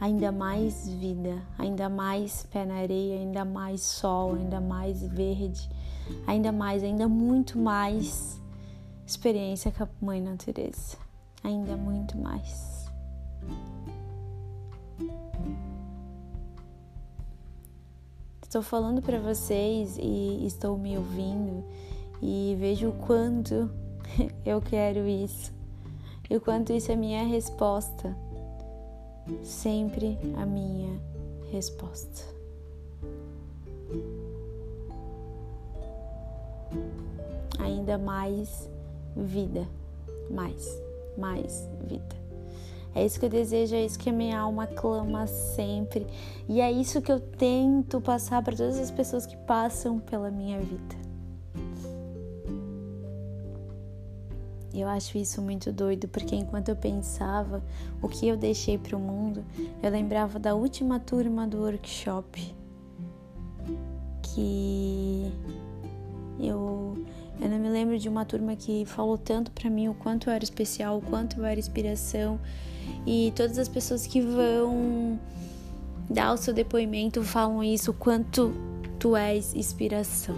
Ainda 0.04 0.34
mais 0.34 0.86
vida, 0.86 1.42
ainda 1.58 1.88
mais 1.88 2.44
pé 2.52 2.66
na 2.66 2.74
areia, 2.80 3.22
ainda 3.22 3.46
mais 3.46 3.80
sol, 3.80 4.36
ainda 4.36 4.60
mais 4.60 5.02
verde, 5.02 5.70
ainda 6.28 6.52
mais, 6.52 6.84
ainda 6.84 7.08
muito 7.08 7.58
mais 7.58 8.38
experiência 9.08 9.72
com 9.72 9.86
a 9.86 9.88
mãe 10.02 10.20
natureza, 10.20 10.98
ainda 11.42 11.78
muito 11.78 12.18
mais. 12.18 12.86
Estou 18.42 18.62
falando 18.62 19.02
para 19.02 19.22
vocês 19.22 19.98
e 19.98 20.46
estou 20.46 20.78
me 20.78 20.98
ouvindo 20.98 21.64
e 22.22 22.58
vejo 22.60 22.90
o 22.90 22.94
quanto 23.08 23.72
eu 24.46 24.60
quero 24.60 25.08
isso 25.08 25.54
e 26.30 26.36
o 26.36 26.42
quanto 26.42 26.74
isso 26.74 26.92
é 26.92 26.96
minha 26.98 27.24
resposta. 27.24 28.14
Sempre 29.44 30.18
a 30.38 30.46
minha 30.46 31.00
resposta. 31.52 32.24
Ainda 37.60 37.98
mais 37.98 38.70
vida, 39.16 39.68
mais, 40.30 40.82
mais 41.18 41.70
vida. 41.88 42.24
É 42.96 43.04
isso 43.04 43.20
que 43.20 43.26
eu 43.26 43.30
desejo, 43.30 43.76
é 43.76 43.86
isso 43.86 43.98
que 43.98 44.10
a 44.10 44.14
minha 44.14 44.40
alma 44.40 44.68
clama 44.68 45.26
sempre. 45.26 46.06
E 46.48 46.62
é 46.62 46.72
isso 46.72 47.02
que 47.02 47.12
eu 47.12 47.20
tento 47.20 48.00
passar 48.00 48.44
para 48.44 48.56
todas 48.56 48.78
as 48.78 48.92
pessoas 48.92 49.26
que 49.26 49.36
passam 49.36 50.00
pela 50.00 50.30
minha 50.30 50.60
vida. 50.60 51.03
Eu 54.74 54.88
acho 54.88 55.18
isso 55.18 55.42
muito 55.42 55.72
doido, 55.72 56.08
porque 56.08 56.36
enquanto 56.36 56.70
eu 56.70 56.76
pensava 56.76 57.64
o 58.02 58.08
que 58.08 58.28
eu 58.28 58.36
deixei 58.36 58.78
para 58.78 58.98
o 58.98 59.00
mundo, 59.00 59.46
eu 59.82 59.92
lembrava 59.92 60.40
da 60.40 60.56
última 60.56 61.00
turma 61.00 61.48
do 61.48 61.60
workshop 61.60 62.56
que 64.22 65.32
eu 66.40 66.98
eu 67.42 67.50
não 67.50 67.60
me 67.60 67.70
lembro 67.70 67.98
de 67.98 68.08
uma 68.08 68.24
turma 68.26 68.56
que 68.56 68.86
falou 68.86 69.18
tanto 69.18 69.52
para 69.52 69.70
mim 69.70 69.90
o 69.90 69.94
quanto 69.94 70.30
eu 70.30 70.34
era 70.34 70.44
especial, 70.44 70.98
o 70.98 71.02
quanto 71.02 71.40
eu 71.40 71.46
era 71.46 71.60
inspiração 71.60 72.40
e 73.06 73.34
todas 73.36 73.58
as 73.58 73.68
pessoas 73.68 74.08
que 74.08 74.22
vão 74.22 75.20
dar 76.10 76.34
o 76.34 76.38
seu 76.38 76.54
depoimento 76.54 77.24
falam 77.24 77.64
isso, 77.64 77.92
o 77.92 77.94
quanto 77.94 78.54
tu 79.00 79.16
és 79.16 79.54
inspiração. 79.54 80.36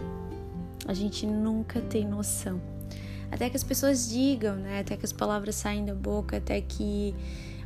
A 0.87 0.93
gente 0.93 1.25
nunca 1.25 1.81
tem 1.81 2.07
noção. 2.07 2.74
Até 3.31 3.49
que 3.49 3.57
as 3.57 3.63
pessoas 3.63 4.09
digam, 4.09 4.55
né? 4.55 4.79
Até 4.79 4.95
que 4.97 5.05
as 5.05 5.13
palavras 5.13 5.55
saem 5.55 5.85
da 5.85 5.93
boca, 5.93 6.37
até 6.37 6.61
que 6.61 7.13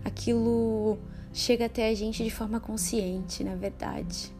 aquilo 0.03 0.97
chega 1.33 1.65
até 1.65 1.89
a 1.89 1.93
gente 1.93 2.23
de 2.23 2.29
forma 2.29 2.59
consciente, 2.59 3.43
na 3.43 3.55
verdade. 3.55 4.33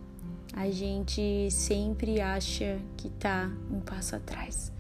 A 0.54 0.70
gente 0.70 1.50
sempre 1.52 2.20
acha 2.20 2.80
que 2.98 3.10
tá 3.10 3.52
um 3.72 3.80
passo 3.80 4.16
atrás. 4.16 4.72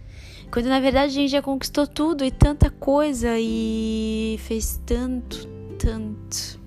Quando 0.51 0.65
na 0.65 0.79
verdade 0.79 1.11
a 1.11 1.15
gente 1.21 1.29
já 1.29 1.41
conquistou 1.41 1.85
tudo 1.85 2.25
e 2.25 2.31
tanta 2.31 2.71
coisa 2.71 3.35
e 3.37 4.37
fez 4.39 4.81
tanto, 4.85 5.47
tanto. 5.77 6.59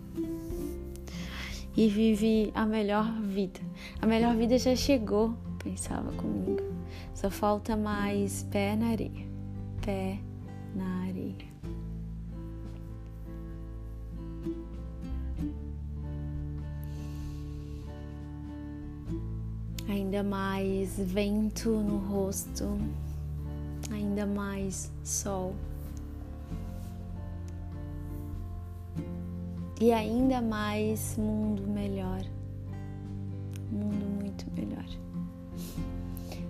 e 1.76 1.88
vive 1.88 2.52
a 2.54 2.66
melhor 2.66 3.10
vida. 3.22 3.60
A 4.00 4.06
melhor 4.06 4.36
vida 4.36 4.58
já 4.58 4.76
chegou, 4.76 5.34
pensava 5.62 6.12
comigo. 6.12 6.62
Só 7.14 7.30
falta 7.30 7.76
mais 7.76 8.42
pé 8.50 8.76
na 8.76 8.90
areia. 8.90 9.31
Pé 9.84 10.18
na 10.74 11.02
areia. 11.06 11.52
Ainda 19.88 20.22
mais 20.22 20.98
vento 20.98 21.70
no 21.70 21.98
rosto, 21.98 22.78
ainda 23.90 24.24
mais 24.24 24.90
sol. 25.04 25.54
e 29.82 29.92
ainda 29.92 30.40
mais 30.40 31.16
mundo 31.18 31.66
melhor. 31.66 32.22
Mundo 33.68 34.06
muito 34.22 34.46
melhor. 34.54 34.86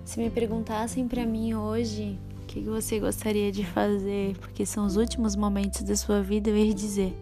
Se 0.05 0.19
me 0.19 0.29
perguntassem 0.29 1.07
para 1.07 1.25
mim 1.25 1.55
hoje 1.55 2.19
que 2.61 2.69
você 2.69 2.99
gostaria 2.99 3.51
de 3.51 3.65
fazer, 3.65 4.37
porque 4.37 4.65
são 4.65 4.85
os 4.85 4.95
últimos 4.95 5.35
momentos 5.35 5.81
da 5.81 5.95
sua 5.95 6.21
vida, 6.21 6.49
eu 6.49 6.57
ia 6.57 6.73
dizer: 6.73 7.17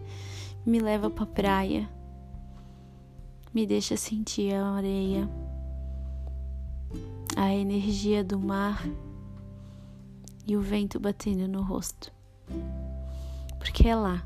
me 0.66 0.78
leva 0.78 1.08
pra 1.08 1.24
praia, 1.24 1.88
me 3.54 3.66
deixa 3.66 3.96
sentir 3.96 4.54
a 4.54 4.66
areia, 4.72 5.28
a 7.36 7.54
energia 7.54 8.22
do 8.22 8.38
mar 8.38 8.86
e 10.46 10.56
o 10.56 10.60
vento 10.60 11.00
batendo 11.00 11.48
no 11.48 11.62
rosto. 11.62 12.12
Porque 13.58 13.88
é 13.88 13.94
lá 13.94 14.22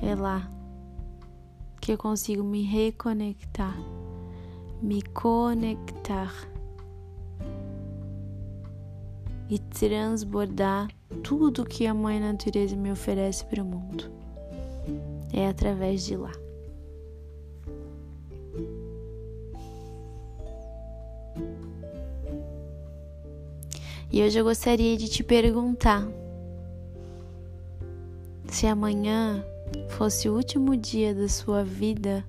é 0.00 0.14
lá 0.14 0.50
que 1.80 1.92
eu 1.92 1.98
consigo 1.98 2.42
me 2.42 2.62
reconectar, 2.62 3.76
me 4.80 5.02
conectar 5.02 6.51
e 9.52 9.58
transbordar 9.58 10.88
tudo 11.22 11.66
que 11.66 11.86
a 11.86 11.92
Mãe 11.92 12.18
Natureza 12.18 12.74
me 12.74 12.90
oferece 12.90 13.44
para 13.44 13.62
o 13.62 13.66
mundo. 13.66 14.10
É 15.30 15.46
através 15.46 16.06
de 16.06 16.16
lá. 16.16 16.32
E 24.10 24.22
hoje 24.22 24.38
eu 24.38 24.44
gostaria 24.44 24.96
de 24.96 25.06
te 25.06 25.22
perguntar 25.22 26.08
se 28.48 28.66
amanhã 28.66 29.44
fosse 29.90 30.30
o 30.30 30.34
último 30.34 30.74
dia 30.78 31.14
da 31.14 31.28
sua 31.28 31.62
vida, 31.62 32.24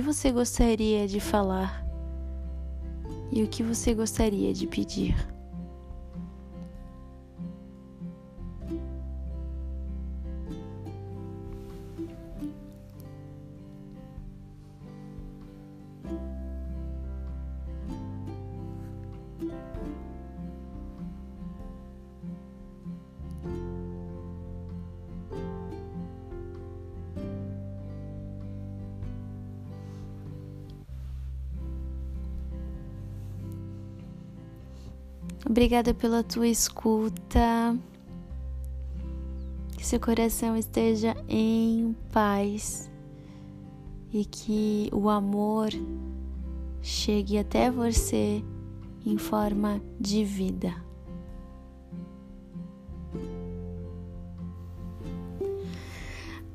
que 0.00 0.06
você 0.06 0.32
gostaria 0.32 1.06
de 1.06 1.20
falar 1.20 1.84
e 3.30 3.42
o 3.42 3.46
que 3.46 3.62
você 3.62 3.92
gostaria 3.92 4.50
de 4.50 4.66
pedir? 4.66 5.14
Obrigada 35.60 35.92
pela 35.92 36.24
tua 36.24 36.48
escuta. 36.48 37.76
Que 39.76 39.86
seu 39.86 40.00
coração 40.00 40.56
esteja 40.56 41.14
em 41.28 41.94
paz 42.10 42.90
e 44.10 44.24
que 44.24 44.88
o 44.90 45.10
amor 45.10 45.68
chegue 46.80 47.36
até 47.36 47.70
você 47.70 48.42
em 49.04 49.18
forma 49.18 49.82
de 50.00 50.24
vida. 50.24 50.74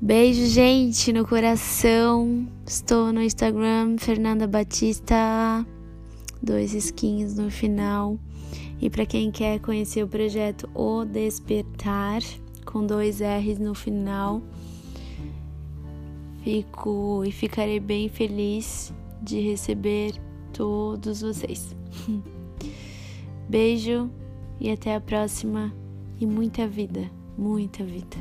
Beijo, 0.01 0.47
gente, 0.47 1.13
no 1.13 1.27
coração. 1.27 2.47
Estou 2.65 3.13
no 3.13 3.21
Instagram, 3.21 3.99
Fernanda 3.99 4.47
Batista, 4.47 5.63
dois 6.41 6.73
skins 6.73 7.35
no 7.35 7.51
final. 7.51 8.17
E 8.81 8.89
para 8.89 9.05
quem 9.05 9.31
quer 9.31 9.59
conhecer 9.59 10.03
o 10.03 10.07
projeto 10.07 10.69
O 10.73 11.05
Despertar, 11.05 12.21
com 12.65 12.85
dois 12.85 13.21
R's 13.21 13.57
no 13.57 13.73
final, 13.73 14.41
fico 16.43 17.23
e 17.25 17.31
ficarei 17.31 17.79
bem 17.79 18.09
feliz 18.09 18.93
de 19.21 19.39
receber 19.39 20.13
todos 20.53 21.21
vocês. 21.21 21.75
Beijo 23.49 24.09
e 24.59 24.71
até 24.71 24.95
a 24.95 25.01
próxima 25.01 25.73
e 26.19 26.25
muita 26.25 26.67
vida, 26.67 27.09
muita 27.38 27.83
vida. 27.83 28.17